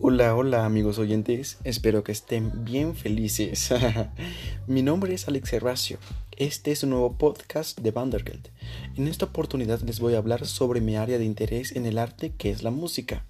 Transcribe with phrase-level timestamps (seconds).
[0.00, 3.74] Hola, hola amigos oyentes, espero que estén bien felices.
[4.68, 5.98] Mi nombre es Alex Herracio.
[6.36, 8.48] Este es un nuevo podcast de Vandergeld.
[8.94, 12.32] En esta oportunidad les voy a hablar sobre mi área de interés en el arte
[12.38, 13.26] que es la música.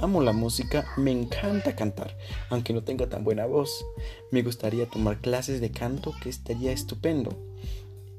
[0.00, 2.16] Amo la música, me encanta cantar,
[2.50, 3.86] aunque no tenga tan buena voz.
[4.32, 7.38] Me gustaría tomar clases de canto que estaría estupendo.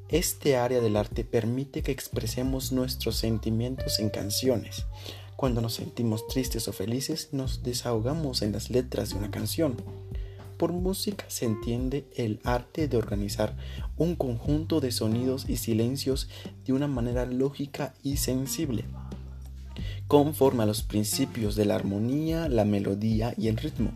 [0.08, 4.86] Este área del arte permite que expresemos nuestros sentimientos en canciones.
[5.40, 9.78] Cuando nos sentimos tristes o felices, nos desahogamos en las letras de una canción.
[10.58, 13.56] Por música se entiende el arte de organizar
[13.96, 16.28] un conjunto de sonidos y silencios
[16.66, 18.84] de una manera lógica y sensible,
[20.10, 23.94] conforme a los principios de la armonía, la melodía y el ritmo.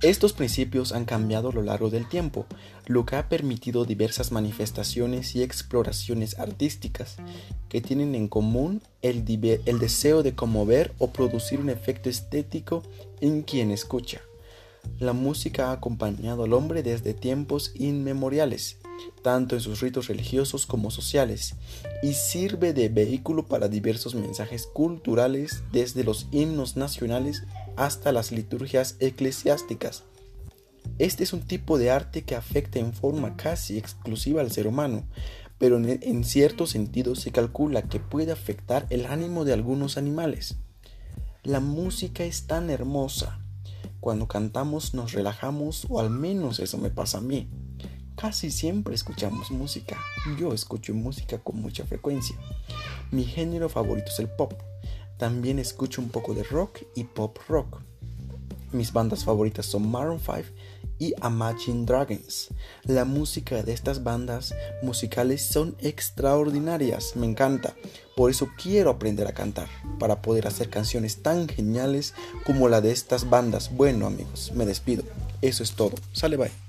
[0.00, 2.46] Estos principios han cambiado a lo largo del tiempo,
[2.86, 7.16] lo que ha permitido diversas manifestaciones y exploraciones artísticas
[7.68, 12.84] que tienen en común el, deseo de conmover o producir un efecto estético
[13.20, 14.20] en quien escucha.
[14.98, 18.78] La música ha acompañado al hombre desde tiempos inmemoriales,
[19.22, 21.54] tanto en sus ritos religiosos como sociales,
[22.02, 27.44] y sirve de vehículo para diversos mensajes culturales desde los himnos nacionales
[27.76, 30.04] hasta las liturgias eclesiásticas.
[30.98, 35.04] Este es un tipo de arte que afecta en forma casi exclusiva al ser humano,
[35.58, 40.56] pero en, cierto sentido se calcula que puede afectar el ánimo de algunos animales.
[41.42, 43.40] La música es tan hermosa.
[44.00, 47.48] Cuando cantamos nos relajamos, o al menos eso me pasa a mí.
[48.16, 49.98] Casi siempre escuchamos música.
[50.38, 52.36] Yo escucho música con mucha frecuencia.
[53.10, 54.54] Mi género favorito es el pop.
[55.18, 57.80] También escucho un poco de rock y pop rock.
[58.72, 60.36] Mis bandas favoritas son Maroon 5
[60.98, 62.48] y Imagine Dragons.
[62.84, 67.74] La música de estas bandas musicales son extraordinarias, me encanta.
[68.16, 69.68] Por eso quiero aprender a cantar,
[69.98, 73.74] para poder hacer canciones tan geniales como la de estas bandas.
[73.74, 75.04] Bueno amigos, me despido.
[75.40, 75.94] Eso es todo.
[76.12, 76.67] Sale bye.